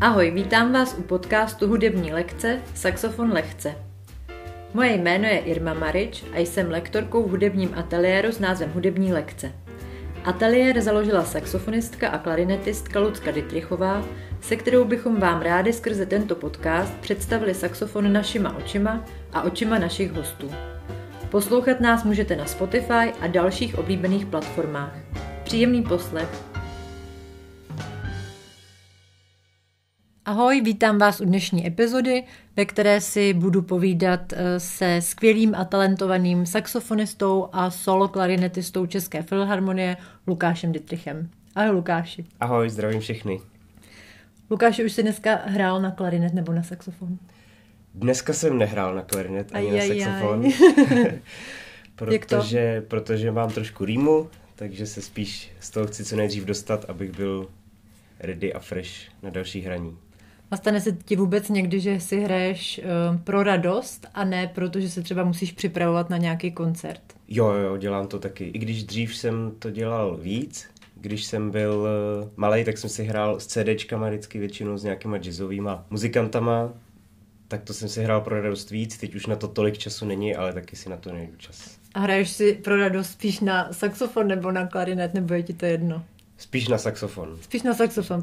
[0.00, 3.74] Ahoj, vítám vás u podcastu Hudební lekce Saxofon lehce.
[4.74, 9.52] Moje jméno je Irma Marič a jsem lektorkou v hudebním ateliéru s názvem Hudební lekce.
[10.24, 14.04] Ateliér založila saxofonistka a klarinetistka Lucka Dytrichová,
[14.40, 20.12] se kterou bychom vám rádi skrze tento podcast představili saxofon našima očima a očima našich
[20.12, 20.50] hostů.
[21.30, 24.94] Poslouchat nás můžete na Spotify a dalších oblíbených platformách.
[25.44, 26.55] Příjemný poslech.
[30.26, 32.24] Ahoj, vítám vás u dnešní epizody,
[32.56, 39.22] ve které si budu povídat eh, se skvělým a talentovaným saxofonistou a solo klarinetistou České
[39.22, 41.30] filharmonie Lukášem Dytrichem.
[41.54, 42.24] Ahoj Lukáši.
[42.40, 43.40] Ahoj, zdravím všechny.
[44.50, 47.18] Lukáši, už jsi dneska hrál na klarinet nebo na saxofon?
[47.94, 50.44] Dneska jsem nehrál na klarinet ani aj, na saxofon.
[51.96, 57.16] protože, protože mám trošku rýmu, takže se spíš z toho chci co nejdřív dostat, abych
[57.16, 57.48] byl
[58.20, 59.98] ready a fresh na další hraní.
[60.50, 64.80] A stane se ti vůbec někdy, že si hraješ uh, pro radost a ne proto,
[64.80, 67.02] že se třeba musíš připravovat na nějaký koncert?
[67.28, 68.44] Jo, jo, dělám to taky.
[68.44, 70.68] I když dřív jsem to dělal víc,
[71.00, 75.18] když jsem byl uh, malý, tak jsem si hrál s CDčkama vždycky většinou s nějakýma
[75.18, 76.72] jazzovýma muzikantama,
[77.48, 80.36] tak to jsem si hrál pro radost víc, teď už na to tolik času není,
[80.36, 81.78] ale taky si na to nejdu čas.
[81.94, 85.66] A hraješ si pro radost spíš na saxofon nebo na klarinet, nebo je ti to
[85.66, 86.04] jedno?
[86.38, 87.38] Spíš na saxofon.
[87.40, 88.22] Spíš na saxofon.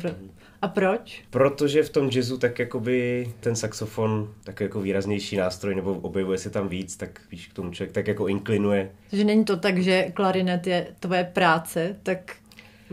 [0.61, 1.23] A proč?
[1.30, 6.50] Protože v tom jazzu tak jakoby ten saxofon tak jako výraznější nástroj, nebo objevuje se
[6.50, 8.92] tam víc, tak víš, k tomu člověk tak jako inklinuje.
[9.09, 12.36] Takže není to tak, že klarinet je tvoje práce, tak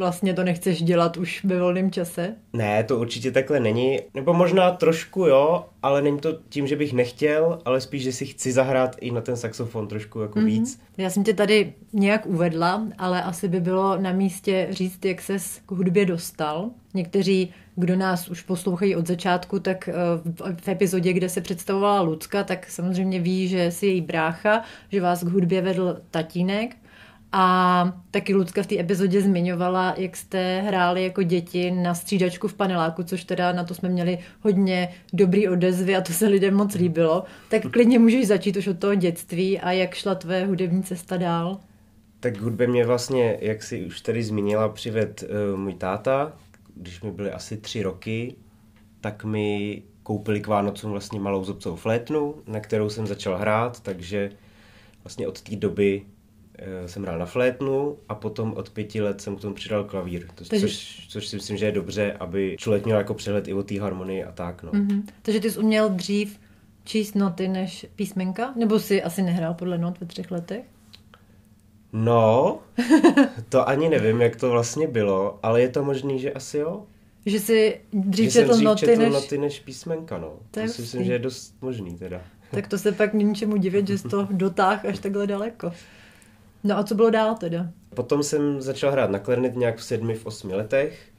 [0.01, 2.35] vlastně to nechceš dělat už ve volném čase?
[2.53, 3.99] Ne, to určitě takhle není.
[4.15, 8.27] Nebo možná trošku jo, ale není to tím, že bych nechtěl, ale spíš, že si
[8.27, 10.45] chci zahrát i na ten saxofon trošku jako mm-hmm.
[10.45, 10.81] víc.
[10.99, 15.61] Já jsem tě tady nějak uvedla, ale asi by bylo na místě říct, jak ses
[15.67, 16.71] k hudbě dostal.
[16.95, 19.95] Někteří, kdo nás už poslouchají od začátku, tak eh,
[20.63, 25.25] v epizodě, kde se představovala Lucka, tak samozřejmě ví, že si její brácha, že vás
[25.25, 26.77] k hudbě vedl tatínek.
[27.33, 32.55] A taky Lucka v té epizodě zmiňovala, jak jste hráli jako děti na střídačku v
[32.55, 36.75] paneláku, což teda na to jsme měli hodně dobrý odezvy a to se lidem moc
[36.75, 37.25] líbilo.
[37.49, 41.59] Tak klidně můžeš začít už od toho dětství a jak šla tvé hudební cesta dál?
[42.21, 46.33] Tak hudbě mě vlastně, jak si už tady zmínila, přived uh, můj táta,
[46.75, 48.35] když mi byly asi tři roky,
[49.01, 54.31] tak mi koupili k Vánocům vlastně malou zobcovou flétnu, na kterou jsem začal hrát, takže
[55.05, 56.03] vlastně od té doby
[56.87, 60.45] jsem hrál na flétnu a potom od pěti let jsem k tomu přidal klavír, to,
[60.45, 60.67] Takže...
[60.67, 63.81] což, což si myslím, že je dobře, aby člověk měl jako přehled i o té
[63.81, 64.63] harmonii a tak.
[64.63, 64.73] No.
[64.73, 65.03] Mm-hmm.
[65.23, 66.41] Takže ty jsi uměl dřív
[66.85, 68.53] číst noty než písmenka?
[68.57, 70.65] Nebo jsi asi nehrál podle not ve třech letech?
[71.93, 72.59] No,
[73.49, 76.87] to ani nevím, jak to vlastně bylo, ale je to možný, že asi jo.
[77.27, 79.13] Že jsi dřív že četl, dřív noty, četl než...
[79.13, 80.33] noty než písmenka, no.
[80.51, 82.21] To, to si myslím, že je dost možný teda.
[82.51, 85.73] Tak to se pak ničemu divit, že jsi to dotáh až takhle daleko.
[86.65, 87.71] No a co bylo dál teda?
[87.95, 91.11] Potom jsem začal hrát na klarinet nějak v sedmi, v osmi letech.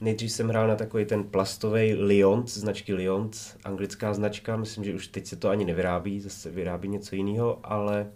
[0.00, 5.06] Nejdřív jsem hrál na takový ten plastový Lyons, značky Lyons, anglická značka, myslím, že už
[5.06, 8.06] teď se to ani nevyrábí, zase vyrábí něco jiného, ale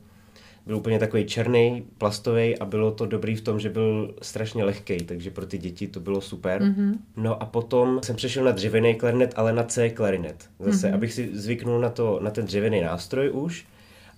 [0.66, 4.96] byl úplně takový černý, plastový a bylo to dobrý v tom, že byl strašně lehký,
[4.96, 6.62] takže pro ty děti to bylo super.
[6.62, 6.98] Mm-hmm.
[7.16, 10.50] No a potom jsem přešel na dřevěný klarinet, ale na C klarinet.
[10.58, 10.94] Zase, mm-hmm.
[10.94, 13.66] abych si zvyknul na, to, na ten dřevěný nástroj už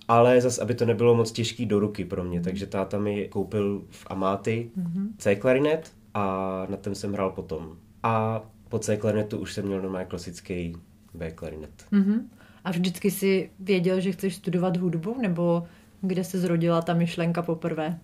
[0.09, 3.85] ale zase, aby to nebylo moc těžký do ruky pro mě, takže táta mi koupil
[3.91, 5.09] v Amáty mm-hmm.
[5.19, 7.77] C klarinet a na ten jsem hrál potom.
[8.03, 10.77] A po C klarinetu už jsem měl normálně klasický
[11.15, 11.87] B klarinet.
[11.93, 12.21] Mm-hmm.
[12.65, 15.67] A vždycky si věděl, že chceš studovat hudbu, nebo
[16.01, 17.99] kde se zrodila ta myšlenka poprvé?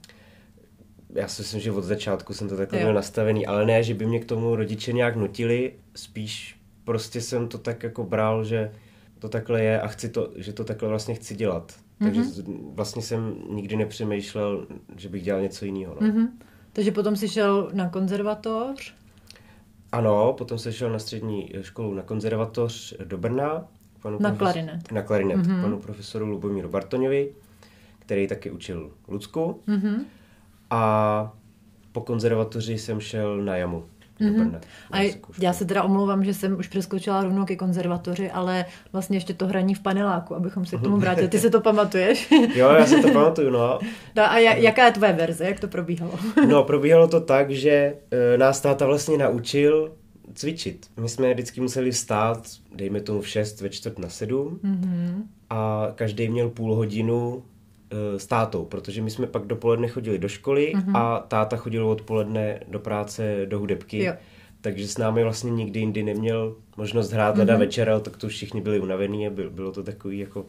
[1.14, 2.84] Já si myslím, že od začátku jsem to takhle jo.
[2.84, 7.48] měl nastavený, ale ne, že by mě k tomu rodiče nějak nutili, spíš prostě jsem
[7.48, 8.72] to tak jako bral, že
[9.18, 11.74] to takhle je a chci to, že to takhle vlastně chci dělat.
[12.02, 12.74] Takže mm-hmm.
[12.74, 14.66] vlastně jsem nikdy nepřemýšlel,
[14.96, 15.96] že bych dělal něco jiného.
[16.00, 16.06] No.
[16.06, 16.28] Mm-hmm.
[16.72, 18.94] Takže potom jsi šel na konzervatoř?
[19.92, 23.68] Ano, potom jsem šel na střední školu na konzervatoř do Brna.
[24.02, 24.92] Panu na profes- klarinet.
[24.92, 25.62] Na klarinet, mm-hmm.
[25.62, 27.32] panu profesoru Lubomíru Bartoňovi,
[27.98, 29.60] který taky učil Lucku.
[29.68, 30.04] Mm-hmm.
[30.70, 31.32] A
[31.92, 33.84] po konzervatoři jsem šel na jamu.
[34.20, 34.60] Mm-hmm.
[34.90, 39.34] A já se teda omlouvám, že jsem už přeskočila rovnou ke konzervatoři, ale vlastně ještě
[39.34, 41.28] to hraní v paneláku, abychom se k tomu vrátili.
[41.28, 42.30] Ty se to pamatuješ?
[42.54, 43.78] jo, já si to pamatuju, no.
[44.16, 45.44] no a jaká je tvoje verze?
[45.44, 46.12] Jak to probíhalo?
[46.48, 49.92] no, probíhalo to tak, že e, nás táta vlastně naučil
[50.34, 50.86] cvičit.
[51.00, 55.22] My jsme vždycky museli stát, dejme tomu v 6, ve čtvrt na 7 mm-hmm.
[55.50, 57.59] a každý měl půl hodinu Eh,
[58.16, 60.96] s tátou, protože my jsme pak dopoledne chodili do školy mm-hmm.
[60.96, 64.04] a táta chodil odpoledne do práce do hudebky.
[64.04, 64.12] Jo.
[64.60, 67.58] takže s námi vlastně nikdy jindy neměl možnost hrát leda mm-hmm.
[67.58, 70.46] večer, ale tak to už všichni byli unavení a bylo to takový jako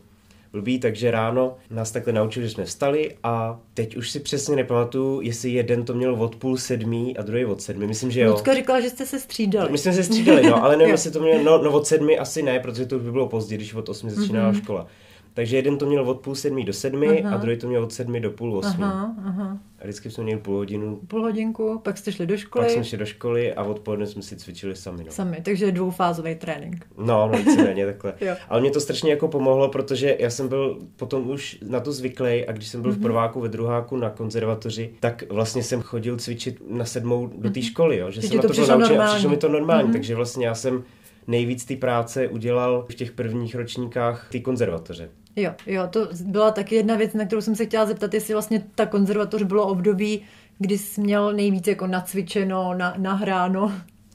[0.52, 5.22] blbý, takže ráno nás takhle naučili, že jsme vstali a teď už si přesně nepamatuju,
[5.22, 8.32] jestli jeden to měl od půl sedmí a druhý od sedmi, myslím, že jo.
[8.32, 9.72] Lucka říkala, že jste se střídali.
[9.72, 12.42] My jsme se střídali, no, ale nevím, jestli to měl, no, no od sedmi asi
[12.42, 14.62] ne, protože to už by bylo pozdě, když od osmi začínala mm-hmm.
[14.64, 14.88] škola.
[15.34, 17.36] Takže jeden to měl od půl sedmi do sedmi aha.
[17.36, 18.84] a druhý to měl od sedmi do půl osmi.
[18.84, 19.58] Aha, aha.
[19.80, 21.00] A vždycky jsme měli půl hodinu.
[21.08, 22.66] Půl hodinku, pak jste šli do školy.
[22.66, 25.04] Pak jsme šli do školy a odpoledne jsme si cvičili sami.
[25.04, 25.12] No.
[25.12, 26.86] Sami, takže dvoufázový trénink.
[26.98, 28.14] No, no víceméně takhle.
[28.50, 32.46] Ale mě to strašně jako pomohlo, protože já jsem byl potom už na to zvyklý
[32.46, 32.94] a když jsem byl mm-hmm.
[32.94, 33.04] v mhm.
[33.04, 37.68] prváku, ve druháku na konzervatoři, tak vlastně jsem chodil cvičit na sedmou do té mhm.
[37.68, 39.90] školy, jo, že Teď jsem na to, to byl naučen a přišlo mi to normální,
[39.90, 39.94] mm-hmm.
[39.94, 40.84] takže vlastně já jsem
[41.28, 45.10] nejvíc té práce udělal v těch prvních ročníkách té konzervatoře.
[45.36, 48.64] Jo, jo, to byla taky jedna věc, na kterou jsem se chtěla zeptat, jestli vlastně
[48.76, 50.22] ta konzervatoř bylo období,
[50.60, 53.72] kdy jsi měl nejvíc jako nacvičeno, na, nahráno.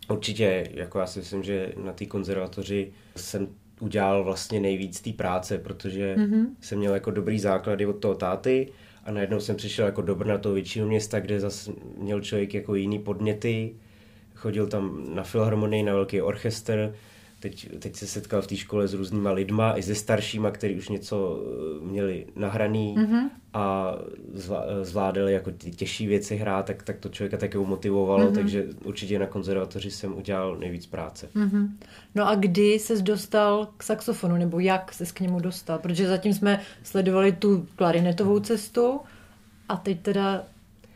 [0.09, 3.49] Určitě, jako já si myslím, že na té konzervatoři jsem
[3.81, 6.47] udělal vlastně nejvíc té práce, protože mm-hmm.
[6.61, 8.73] jsem měl jako dobrý základy od toho táty
[9.05, 12.75] a najednou jsem přišel jako do Brna, toho většího města, kde zase měl člověk jako
[12.75, 13.75] jiný podněty,
[14.35, 16.95] chodil tam na filharmonii, na velký orchestr,
[17.41, 20.89] teď, teď se setkal v té škole s různýma lidma, i se staršíma, kteří už
[20.89, 23.31] něco eh, měli nahraný mm-hmm.
[23.53, 23.95] a
[24.83, 28.35] zvládali jako ty těžší věci hrát, tak, tak to člověka také motivovalo, mm-hmm.
[28.35, 31.29] takže určitě na konzervatoři jsem udělal nejvíc práce.
[31.35, 31.69] Mm-hmm.
[32.15, 35.79] No a kdy ses dostal k saxofonu, nebo jak ses k němu dostal?
[35.79, 39.01] Protože zatím jsme sledovali tu klarinetovou cestu
[39.69, 40.45] a teď teda,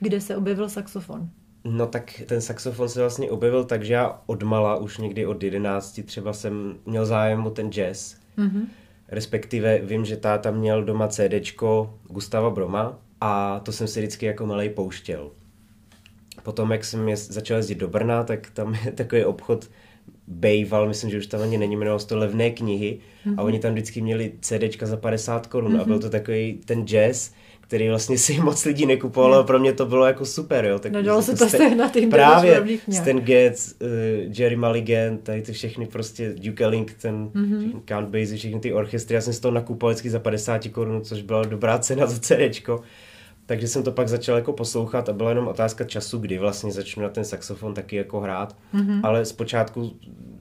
[0.01, 1.29] kde se objevil saxofon?
[1.65, 6.01] No tak ten saxofon se vlastně objevil tak, že já odmala už někdy od 11
[6.05, 8.17] třeba jsem měl zájem o ten jazz.
[8.39, 8.67] Mm-hmm.
[9.09, 14.47] Respektive vím, že táta měl doma CDčko Gustava Broma a to jsem si vždycky jako
[14.47, 15.31] malej pouštěl.
[16.43, 19.71] Potom, jak jsem je, začal jezdit do Brna, tak tam je takový obchod
[20.27, 23.35] Bejval, myslím, že už tam ani není, jmenovalo to levné knihy mm-hmm.
[23.39, 25.81] a oni tam vždycky měli CDčka za 50 korun mm-hmm.
[25.81, 27.33] a byl to takový ten jazz,
[27.71, 30.79] který vlastně si moc lidí nekupovalo a pro mě to bylo jako super, jo.
[30.79, 33.89] Tak Nedalo se to sehnat jim Právě Stan Getz, uh,
[34.39, 37.81] Jerry Mulligan, tady ty všechny prostě Duke Ellington, mm-hmm.
[37.89, 41.23] Count Basie, všechny ty orchestry, já jsem si to nakupoval vždycky za 50 korun, což
[41.23, 42.83] byla dobrá cena za CDčko.
[43.47, 47.03] Takže jsem to pak začal jako poslouchat a byla jenom otázka času, kdy vlastně začnu
[47.03, 48.57] na ten saxofon taky jako hrát.
[48.75, 49.01] Mm-hmm.
[49.03, 49.97] Ale zpočátku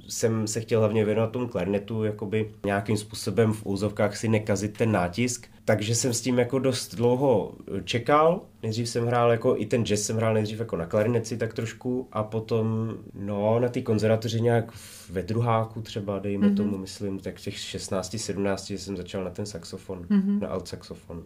[0.09, 4.91] jsem se chtěl hlavně věnovat tomu klarinetu, jakoby nějakým způsobem v úzovkách si nekazit ten
[4.91, 5.47] nátisk.
[5.65, 7.53] Takže jsem s tím jako dost dlouho
[7.83, 8.41] čekal.
[8.63, 12.07] Nejdřív jsem hrál jako, i ten jazz jsem hrál nejdřív jako na klarineci tak trošku
[12.11, 14.71] a potom, no, na té konzervatoři nějak
[15.09, 16.55] ve druháku třeba, dejme mm-hmm.
[16.55, 20.39] tomu, myslím, tak těch 16, 17 jsem začal na ten saxofon, mm-hmm.
[20.39, 21.23] na alt saxofon.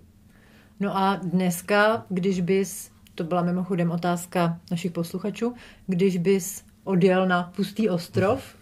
[0.79, 5.53] No a dneska, když bys, to byla mimochodem otázka našich posluchačů,
[5.87, 8.55] když bys odjel na pustý ostrov,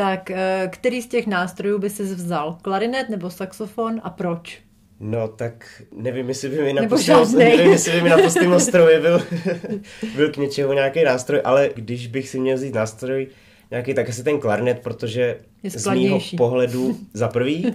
[0.00, 2.58] tak eh, který z těch nástrojů by si vzal?
[2.62, 4.58] Klarinet nebo saxofon a proč?
[5.00, 8.16] No tak nevím, jestli by mi na, pustým, nevím, jestli by mi na
[8.56, 9.22] ostrově byl,
[10.16, 13.28] byl k něčemu nějaký nástroj, ale když bych si měl vzít nástroj
[13.70, 17.74] nějaký, tak asi ten klarinet, protože z mýho pohledu za prvý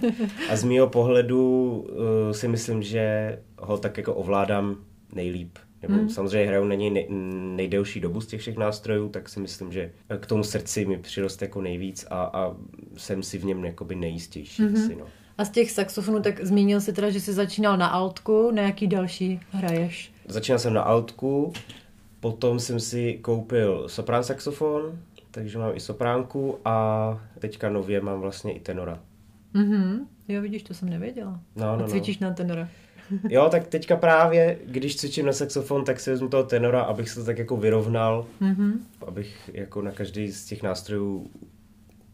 [0.50, 4.76] a z mýho pohledu uh, si myslím, že ho tak jako ovládám
[5.14, 5.58] nejlíp.
[5.82, 6.08] Nebo hmm.
[6.08, 7.06] samozřejmě hraju na něj nej,
[7.56, 11.42] nejdelší dobu z těch všech nástrojů, tak si myslím, že k tomu srdci mi přirost
[11.42, 12.56] jako nejvíc a, a
[12.96, 14.62] jsem si v něm jakoby nejistější.
[14.62, 14.74] Hmm.
[14.74, 15.06] Asi, no.
[15.38, 18.86] A z těch saxofonů, tak zmínil se teda, že jsi začínal na altku, na jaký
[18.86, 20.12] další hraješ?
[20.28, 21.52] Začínal jsem na altku,
[22.20, 24.98] potom jsem si koupil soprán saxofon,
[25.30, 28.98] takže mám i sopránku a teďka nově mám vlastně i tenora.
[29.54, 31.40] Mhm, jo vidíš, to jsem nevěděla.
[31.56, 32.28] No, no, a cvičíš no.
[32.28, 32.68] na tenora.
[33.28, 37.20] Jo, tak teďka právě, když cvičím na saxofon, tak si vezmu toho tenora, abych se
[37.20, 38.72] to tak jako vyrovnal, mm-hmm.
[39.06, 41.30] abych jako na každý z těch nástrojů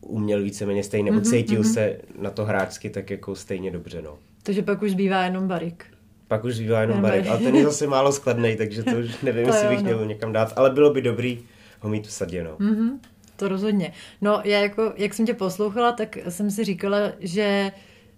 [0.01, 1.73] uměl víceméně stejně, mm-hmm, cítil mm-hmm.
[1.73, 4.19] se na to hráčsky tak jako stejně dobře, no.
[4.43, 5.85] Takže pak už zbývá jenom barik.
[6.29, 9.47] Pak už zbývá jenom barik, ale ten je zase málo skladný, takže to už nevím,
[9.47, 9.85] jestli bych no.
[9.85, 11.41] měl někam dát, ale bylo by dobrý
[11.81, 12.57] ho mít v sadě, no.
[12.57, 12.99] Mm-hmm,
[13.37, 13.93] to rozhodně.
[14.21, 17.73] No, já jako, jak jsem tě poslouchala, tak jsem si říkala, že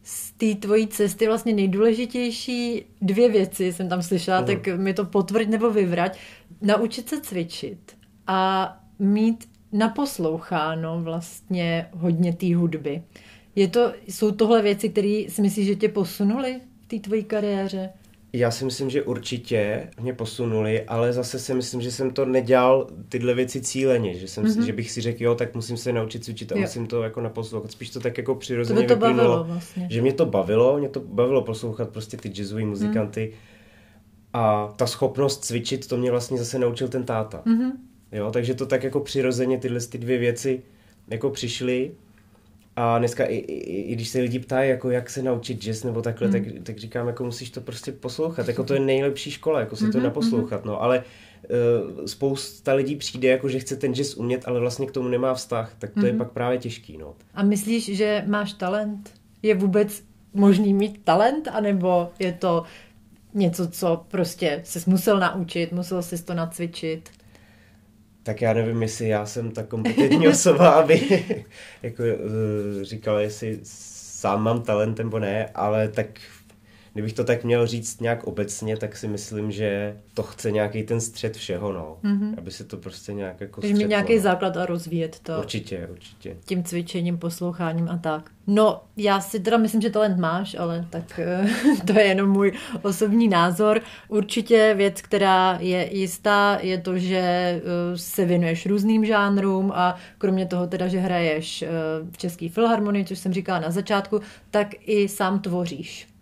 [0.04, 4.46] z té tvojí cesty vlastně nejdůležitější dvě věci jsem tam slyšela, uh-huh.
[4.46, 6.18] tak mi to potvrď nebo vyvrať.
[6.60, 7.96] Naučit se cvičit
[8.26, 13.02] a mít naposloucháno vlastně hodně té hudby.
[13.56, 17.90] Je to, jsou tohle věci, které si myslíš, že tě posunuly v té tvojí kariéře?
[18.36, 22.86] Já si myslím, že určitě mě posunuli, ale zase si myslím, že jsem to nedělal
[23.08, 24.64] tyhle věci cíleně, že, jsem, mm-hmm.
[24.64, 26.60] že bych si řekl, jo, tak musím se naučit cvičit a jo.
[26.60, 27.70] musím to jako naposlouchat.
[27.70, 29.88] Spíš to tak jako přirozeně to, to bavilo vlastně.
[29.90, 33.38] Že mě to bavilo, mě to bavilo poslouchat prostě ty jazzové muzikanty mm.
[34.32, 37.42] a ta schopnost cvičit, to mě vlastně zase naučil ten táta.
[37.46, 37.70] Mm-hmm
[38.14, 40.62] Jo, takže to tak jako přirozeně tyhle ty dvě věci
[41.08, 41.90] jako přišly.
[42.76, 46.02] A dneska i, i, i když se lidi ptají, jako jak se naučit jazz nebo
[46.02, 46.32] takhle, mm.
[46.32, 48.48] tak, tak říkám, jako musíš to prostě poslouchat.
[48.48, 50.62] Jako to je nejlepší škola, jako si mm-hmm, to mhm, naposlouchat.
[50.62, 50.66] Mm-hmm.
[50.66, 51.04] No, ale
[51.98, 55.34] uh, spousta lidí přijde, jako že chce ten jazz umět, ale vlastně k tomu nemá
[55.34, 56.06] vztah, tak to mm-hmm.
[56.06, 56.18] je mhm.
[56.18, 56.98] pak právě těžký.
[56.98, 57.14] No.
[57.34, 59.10] A myslíš, že máš talent?
[59.42, 60.02] Je vůbec
[60.34, 62.62] možný mít talent, anebo je to
[63.34, 67.10] něco, co prostě jsi musel naučit, musel jsi to nacvičit?
[68.24, 71.24] Tak já nevím, jestli já jsem ta kompetentní osoba, aby
[71.82, 76.06] jako, uh, říkala, jestli sám mám talent nebo ne, ale tak
[76.94, 81.00] kdybych to tak měl říct nějak obecně, tak si myslím, že to chce nějaký ten
[81.00, 81.98] střed všeho, no.
[82.04, 82.34] Mm-hmm.
[82.38, 84.22] Aby se to prostě nějak jako Takže mít nějaký no.
[84.22, 85.38] základ a rozvíjet to.
[85.38, 86.36] Určitě, určitě.
[86.44, 88.30] Tím cvičením, posloucháním a tak.
[88.46, 91.46] No, já si teda myslím, že talent máš, ale tak eh,
[91.86, 93.80] to je jenom můj osobní názor.
[94.08, 97.62] Určitě věc, která je jistá, je to, že eh,
[97.94, 101.68] se věnuješ různým žánrům a kromě toho teda, že hraješ eh,
[102.10, 104.20] v Český filharmonii, což jsem říkala na začátku,
[104.50, 106.13] tak i sám tvoříš.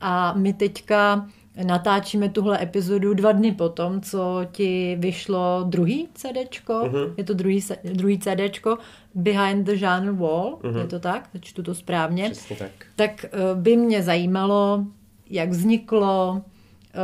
[0.00, 1.26] A my teďka
[1.64, 7.14] natáčíme tuhle epizodu dva dny potom, co ti vyšlo druhý CDčko, uh-huh.
[7.16, 7.60] je to druhý,
[7.92, 8.78] druhý CDčko,
[9.14, 10.80] Behind the Genre Wall, uh-huh.
[10.80, 11.28] je to tak?
[11.40, 12.30] Čtu to správně.
[12.30, 12.70] Přesně tak.
[12.96, 14.84] Tak eh, by mě zajímalo,
[15.30, 16.42] jak vzniklo,
[16.94, 16.98] eh,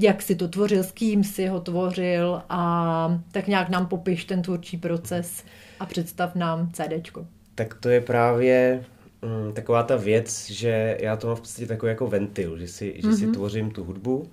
[0.00, 4.42] jak si to tvořil, s kým si ho tvořil a tak nějak nám popiš ten
[4.42, 5.44] tvůrčí proces
[5.80, 7.26] a představ nám CDčko.
[7.54, 8.84] Tak to je právě
[9.24, 12.92] mm, taková ta věc, že já to mám v podstatě takový jako ventil, že si,
[12.92, 13.10] mm-hmm.
[13.10, 13.34] že si mhm.
[13.34, 14.30] tvořím tu hudbu,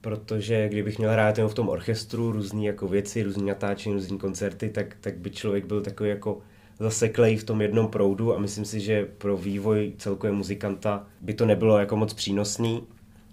[0.00, 4.68] protože kdybych měl hrát jenom v tom orchestru různé jako věci, různé natáčení, různé koncerty,
[4.68, 6.38] tak, tak by člověk byl takový jako
[6.80, 11.46] zaseklej v tom jednom proudu a myslím si, že pro vývoj celkově muzikanta by to
[11.46, 12.82] nebylo jako moc přínosný.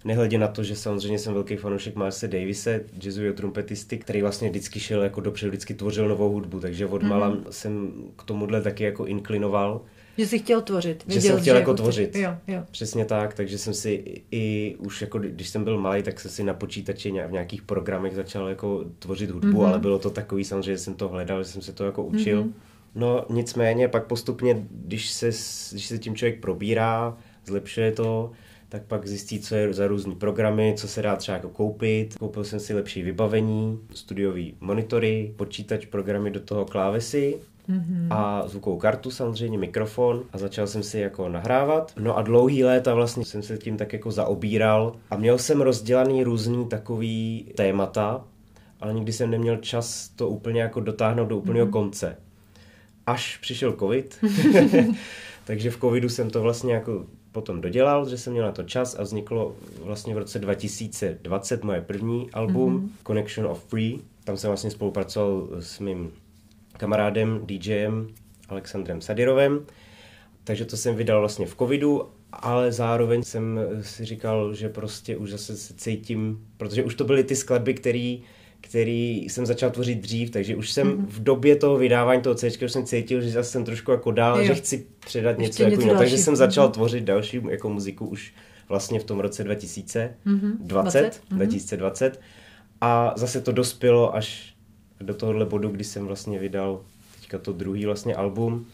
[0.04, 4.80] Nehledě na to, že samozřejmě jsem velký fanoušek Marse Davise, jazzového trumpetisty, který vlastně vždycky
[4.80, 7.42] šel jako dopředu, vždycky tvořil novou hudbu, takže od mm-hmm.
[7.50, 9.80] jsem k tomuhle taky jako inklinoval.
[10.20, 11.04] Že jsi chtěl tvořit.
[11.06, 12.16] Viděl, že jsem chtěl že jako tvořit.
[12.16, 12.62] Jo, jo.
[12.70, 16.44] Přesně tak, takže jsem si i už jako, když jsem byl malý, tak jsem si
[16.44, 19.66] na počítači v nějakých programech začal jako tvořit hudbu, mm-hmm.
[19.66, 22.44] ale bylo to takový samozřejmě, že jsem to hledal, že jsem se to jako učil.
[22.44, 22.52] Mm-hmm.
[22.94, 25.26] No nicméně pak postupně, když se,
[25.72, 28.30] když se tím člověk probírá, zlepšuje to,
[28.68, 32.14] tak pak zjistí, co je za různý programy, co se dá třeba jako koupit.
[32.18, 38.06] Koupil jsem si lepší vybavení, studiový monitory, počítač, programy do toho klávesy mm-hmm.
[38.10, 41.92] a zvukovou kartu samozřejmě, mikrofon a začal jsem si jako nahrávat.
[41.98, 46.24] No a dlouhý léta vlastně jsem se tím tak jako zaobíral a měl jsem rozdělaný
[46.24, 48.24] různý takový témata,
[48.80, 51.70] ale nikdy jsem neměl čas to úplně jako dotáhnout do úplného mm-hmm.
[51.70, 52.16] konce.
[53.06, 54.18] Až přišel covid,
[55.44, 58.94] takže v covidu jsem to vlastně jako potom dodělal, že jsem měl na to čas
[58.94, 63.06] a vzniklo vlastně v roce 2020 moje první album mm-hmm.
[63.06, 64.00] Connection of Free.
[64.24, 66.12] Tam jsem vlastně spolupracoval s mým
[66.80, 68.08] kamarádem, DJem
[68.48, 69.66] Alexandrem Sadirovem.
[70.44, 75.30] Takže to jsem vydal vlastně v covidu, ale zároveň jsem si říkal, že prostě už
[75.30, 78.16] zase se cítím, protože už to byly ty skladby, které
[78.62, 81.06] který jsem začal tvořit dřív, takže už jsem mm-hmm.
[81.06, 84.38] v době toho vydávání toho C, už jsem cítil, že zase jsem trošku jako dál,
[84.38, 84.46] jo.
[84.46, 86.72] že chci předat Ještě něco, jako něco takže jsem začal mm-hmm.
[86.72, 88.34] tvořit další jako muziku už
[88.68, 90.52] vlastně v tom roce 2020, mm-hmm.
[90.60, 92.20] 20, 2020
[92.80, 94.49] a zase to dospělo až
[95.00, 96.80] do tohohle bodu, kdy jsem vlastně vydal
[97.20, 98.66] teďka to druhý vlastně album,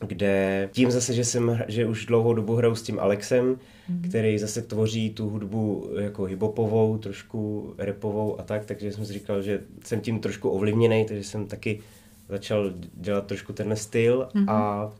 [0.00, 4.08] kde tím zase, že jsem, že už dlouhou dobu hraju s tím Alexem, mm-hmm.
[4.08, 9.42] který zase tvoří tu hudbu jako hibopovou, trošku repovou a tak, takže jsem si říkal,
[9.42, 11.80] že jsem tím trošku ovlivněný, takže jsem taky
[12.28, 14.50] začal dělat trošku ten styl mm-hmm.
[14.50, 14.92] a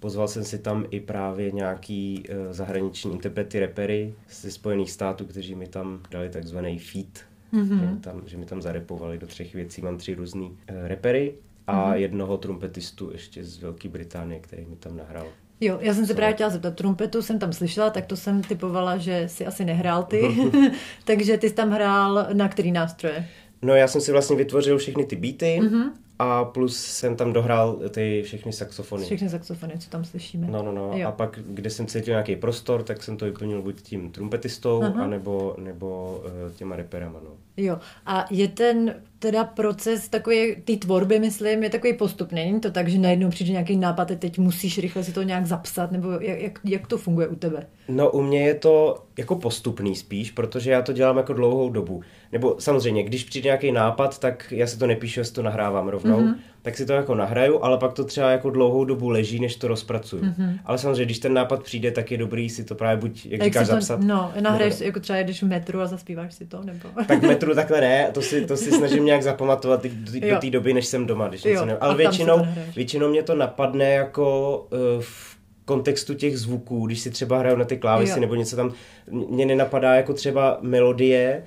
[0.00, 5.54] pozval jsem si tam i právě nějaký uh, zahraniční interprety, repery ze Spojených států, kteří
[5.54, 7.20] mi tam dali takzvaný feat,
[7.52, 7.80] mm-hmm.
[7.80, 9.82] že, mi tam, že mi tam zarepovali do třech věcí.
[9.82, 10.56] Mám tři různý uh,
[10.86, 11.34] repery
[11.66, 11.94] a mm-hmm.
[11.94, 15.26] jednoho trumpetistu ještě z Velké Británie, který mi tam nahrál.
[15.60, 18.96] Jo, já jsem se právě chtěla zeptat, trumpetu jsem tam slyšela, tak to jsem typovala,
[18.96, 20.36] že si asi nehrál ty,
[21.04, 23.28] takže ty jsi tam hrál na který nástroje?
[23.62, 25.90] No já jsem si vlastně vytvořil všechny ty beaty, mm-hmm
[26.22, 29.04] a plus jsem tam dohrál ty všechny saxofony.
[29.04, 30.46] Všechny saxofony, co tam slyšíme.
[30.50, 30.90] No, no, no.
[30.94, 31.08] Jo.
[31.08, 35.04] A pak, kde jsem cítil nějaký prostor, tak jsem to vyplnil buď tím trumpetistou, Aha.
[35.04, 37.30] anebo, nebo uh, těma reperama, no.
[37.56, 37.78] Jo.
[38.06, 42.44] A je ten teda proces takový, ty tvorby, myslím, je takový postupný.
[42.44, 45.46] Není to tak, že najednou přijde nějaký nápad a teď musíš rychle si to nějak
[45.46, 47.66] zapsat, nebo jak, jak, jak to funguje u tebe?
[47.88, 52.02] No, u mě je to jako postupný spíš, protože já to dělám jako dlouhou dobu.
[52.32, 55.88] Nebo samozřejmě, když přijde nějaký nápad, tak já se to nepíšu, já si to nahrávám
[55.88, 56.34] rovnou mm-hmm.
[56.62, 59.68] tak si to jako nahraju, ale pak to třeba jako dlouhou dobu leží, než to
[59.68, 60.22] rozpracuju.
[60.22, 60.58] Mm-hmm.
[60.64, 63.42] Ale samozřejmě, když ten nápad přijde, tak je dobrý si to právě buď, jak, jak
[63.42, 64.00] říkáš, to, zapsat.
[64.00, 64.84] No, nahraješ nebo...
[64.84, 66.88] jako třeba jdeš v metru a zaspíváš si to, nebo?
[67.06, 70.74] Tak v metru takhle ne, to si, to si snažím nějak zapamatovat do té doby,
[70.74, 71.76] než jsem doma, když něco ne...
[71.76, 72.46] Ale většinou,
[72.76, 77.64] většinou mě to napadne jako uh, v kontextu těch zvuků, když si třeba hraju na
[77.64, 78.20] ty klávesy jo.
[78.20, 78.72] nebo něco tam,
[79.10, 81.42] mě nenapadá jako třeba melodie,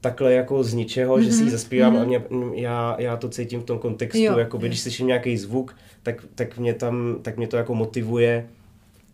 [0.00, 1.22] takhle jako z ničeho, mm-hmm.
[1.22, 1.50] že si ji mhm.
[1.50, 2.22] zaspívám mm-hmm.
[2.30, 4.68] a mě, já, já to cítím v tom kontextu, jo, jakoby, jo.
[4.68, 8.48] když slyším nějaký zvuk, tak, tak, mě tam, tak mě to jako motivuje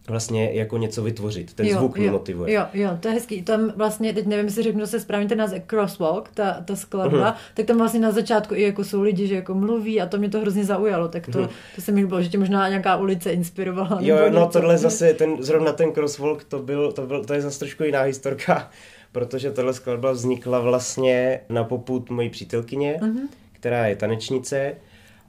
[0.08, 1.54] vlastně jako něco vytvořit.
[1.54, 2.52] Ten jo, zvuk mě motivuje.
[2.52, 3.42] Jo, jo, to je hezký.
[3.42, 7.54] Tam vlastně, teď nevím, jestli řeknu se správně ten název Crosswalk, ta, ta skladba, uh-huh.
[7.54, 10.28] tak tam vlastně na začátku i jako jsou lidi, že jako mluví a to mě
[10.28, 11.48] to hrozně zaujalo, tak to, uh-huh.
[11.74, 13.98] to se mi líbilo, že tě možná nějaká ulice inspirovala.
[14.00, 14.46] Jo, no něco.
[14.52, 18.02] tohle zase, ten, zrovna ten Crosswalk, to, byl, to, byl, to je zase trošku jiná
[18.02, 18.70] historka,
[19.14, 23.28] protože tahle skladba vznikla vlastně na poput mojí přítelkyně, uh-huh.
[23.52, 24.74] která je tanečnice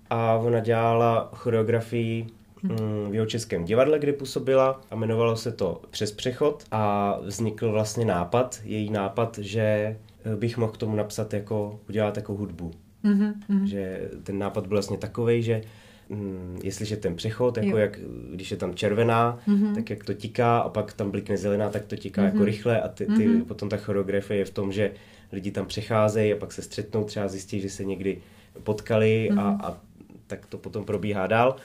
[0.09, 2.27] a ona dělala choreografii
[3.09, 8.05] v jeho českém divadle, kde působila a jmenovalo se to Přes přechod a vznikl vlastně
[8.05, 9.97] nápad, její nápad, že
[10.35, 12.71] bych mohl k tomu napsat jako, udělat jako hudbu.
[13.03, 13.63] Mm-hmm.
[13.63, 15.61] Že ten nápad byl vlastně takový, že
[16.09, 17.99] mm, jestliže ten přechod, jako jak,
[18.33, 19.75] když je tam červená, mm-hmm.
[19.75, 22.25] tak jak to tiká a pak tam blikne zelená, tak to tiká mm-hmm.
[22.25, 23.45] jako rychle a ty, ty, mm-hmm.
[23.45, 24.91] potom ta choreografie je v tom, že
[25.31, 28.17] lidi tam přecházejí a pak se střetnou, třeba zjistí, že se někdy
[28.63, 29.39] potkali mm-hmm.
[29.39, 29.77] a, a
[30.27, 31.55] tak to potom probíhá dál.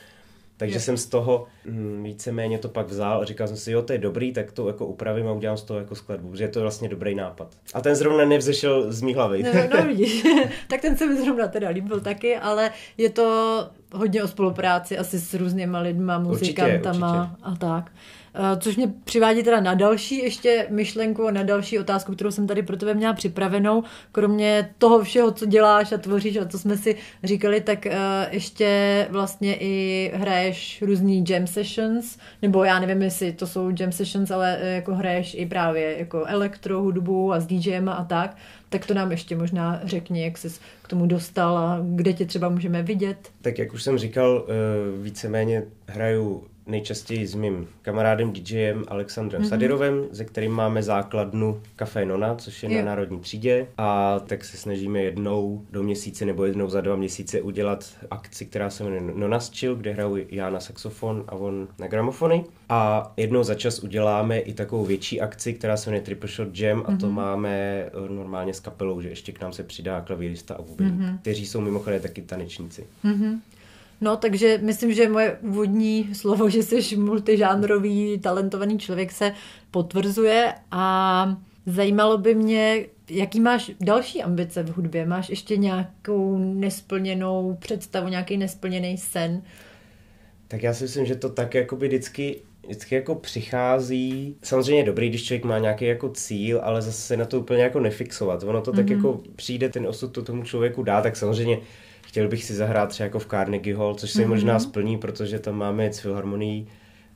[0.61, 0.81] Takže je.
[0.81, 3.99] jsem z toho hm, víceméně to pak vzal a říkal jsem si, jo, to je
[3.99, 6.89] dobrý, tak to jako upravím a udělám z toho jako skladbu, protože je to vlastně
[6.89, 7.49] dobrý nápad.
[7.75, 9.43] A ten zrovna nevzešel z mý hlavy.
[9.43, 10.27] No, no vidíš,
[10.69, 15.19] tak ten se mi zrovna teda líbil taky, ale je to hodně o spolupráci asi
[15.19, 17.43] s různýma lidma, muzikantama určitě, určitě.
[17.43, 17.93] a tak.
[18.35, 22.63] Eh, což mě přivádí teda na další ještě myšlenku, na další otázku, kterou jsem tady
[22.63, 23.83] pro tebe měla připravenou.
[24.13, 27.97] Kromě toho všeho, co děláš a tvoříš a co jsme si říkali, tak eh,
[28.31, 34.31] ještě vlastně i hraješ různý jam sessions, nebo já nevím, jestli to jsou jam sessions,
[34.31, 38.37] ale eh, jako hraješ i právě jako elektro hudbu a s DJem a tak.
[38.69, 40.49] Tak to nám ještě možná řekni, jak jsi
[40.83, 43.17] k tomu dostal a kde tě třeba můžeme vidět.
[43.43, 44.47] Tak jak už jsem říkal,
[45.03, 49.49] víceméně hraju nejčastěji s mým kamarádem DJem Alexandrem mm-hmm.
[49.49, 54.45] Sadirovem, ze kterým máme základnu Café Nona, což je, je na Národní třídě a tak
[54.45, 59.03] se snažíme jednou do měsíce nebo jednou za dva měsíce udělat akci, která se jmenuje
[59.15, 62.45] Nona's Chill, kde hraju já na saxofon a on na gramofony.
[62.69, 66.81] A jednou za čas uděláme i takovou větší akci, která se jmenuje Triple Shot Jam
[66.87, 67.11] a to mm-hmm.
[67.11, 67.51] máme
[67.87, 71.19] eh, normálně s kapelou, že ještě k nám se přidá klavírista a bubeník, mm-hmm.
[71.19, 72.87] kteří jsou mimochodem taky tanečníci.
[73.05, 73.39] Mm-hmm.
[74.01, 79.33] No, takže myslím, že moje úvodní slovo, že jsi multižánrový, talentovaný člověk se
[79.71, 81.37] potvrzuje a
[81.67, 85.07] zajímalo by mě, jaký máš další ambice v hudbě?
[85.07, 89.43] Máš ještě nějakou nesplněnou představu, nějaký nesplněný sen?
[90.49, 95.25] Tak já si myslím, že to tak jakoby vždycky vždycky jako přichází, samozřejmě dobrý, když
[95.25, 98.43] člověk má nějaký jako cíl, ale zase se na to úplně jako nefixovat.
[98.43, 98.77] Ono to mm-hmm.
[98.77, 98.95] tak mhm.
[98.95, 101.59] jako přijde, ten osud to tomu člověku dá, tak samozřejmě
[102.11, 104.29] chtěl bych si zahrát třeba jako v Carnegie Hall, což se mm-hmm.
[104.29, 106.69] možná splní, protože tam máme Filharmonií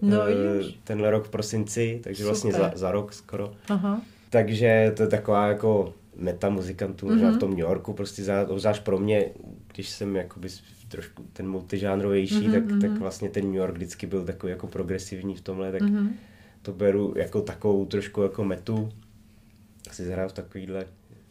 [0.02, 2.60] no, uh, tenhle rok v prosinci, takže vlastně Super.
[2.60, 3.52] vlastně za, za rok skoro.
[3.68, 4.02] Aha.
[4.30, 7.36] Takže to je taková jako meta muzikantů, možná mm-hmm.
[7.36, 8.22] v tom New Yorku, prostě
[8.56, 9.30] zvlášť pro mě,
[9.72, 10.48] když jsem jakoby
[10.88, 15.34] trošku ten multižánrovější, mm-hmm, tak, tak vlastně ten New York vždycky byl takový jako progresivní
[15.34, 16.08] v tomhle, tak mm-hmm.
[16.62, 18.88] to beru jako takovou trošku jako metu,
[19.90, 20.86] si zahrát v takovýhle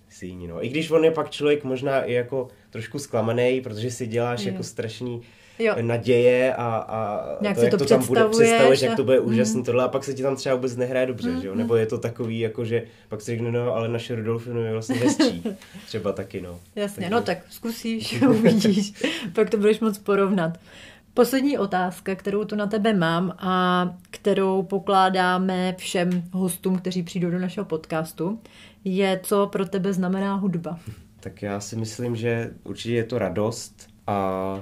[0.10, 0.66] síni, no.
[0.66, 4.52] I když on je pak člověk možná i jako trošku zklamaný, protože si děláš je.
[4.52, 5.22] jako strašný
[5.60, 5.76] jo.
[5.82, 8.86] naděje a, a jak to, jak to, to tam bude, představuješ, a...
[8.86, 9.66] jak to bude úžasný mm.
[9.66, 11.42] tohle a pak se ti tam třeba vůbec nehraje dobře, mm.
[11.42, 11.56] že jo?
[11.56, 14.96] Nebo je to takový, jako že pak si řekne, no, ale naše Rudolfino je vlastně
[14.96, 15.44] hezčí.
[15.88, 16.60] třeba taky, no.
[16.76, 17.16] Jasně, Takže...
[17.16, 18.94] no tak zkusíš, uvidíš,
[19.34, 20.58] pak to budeš moc porovnat.
[21.14, 27.40] Poslední otázka, kterou tu na tebe mám a kterou pokládáme všem hostům, kteří přijdou do
[27.40, 28.40] našeho podcastu,
[28.84, 30.80] je, co pro tebe znamená hudba.
[31.24, 34.62] Tak já si myslím, že určitě je to radost a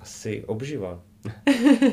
[0.00, 1.00] asi obživa.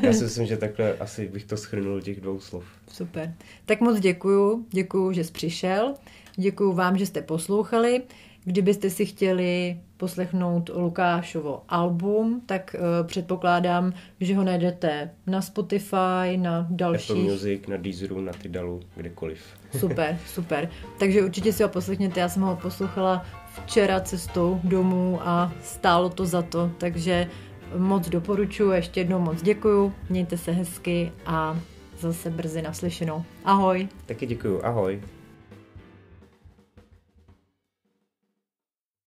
[0.02, 2.64] Já si myslím, že takhle asi bych to schrnul těch dvou slov.
[2.88, 3.34] Super.
[3.66, 4.66] Tak moc děkuju.
[4.70, 5.94] Děkuju, že jsi přišel.
[6.36, 8.02] Děkuju vám, že jste poslouchali.
[8.44, 16.66] Kdybyste si chtěli poslechnout Lukášovo album, tak uh, předpokládám, že ho najdete na Spotify, na
[16.70, 17.12] další.
[17.12, 19.40] Apple Music, na Deezeru, na Tidalu, kdekoliv.
[19.78, 20.70] Super, super.
[20.98, 22.20] Takže určitě si ho poslechněte.
[22.20, 23.26] Já jsem ho poslouchala
[23.62, 27.26] včera cestou domů a stálo to za to, takže
[27.76, 31.58] moc doporučuji, ještě jednou moc děkuju, mějte se hezky a
[31.98, 33.24] zase brzy naslyšenou.
[33.44, 33.88] Ahoj.
[34.06, 35.00] Taky děkuju, ahoj.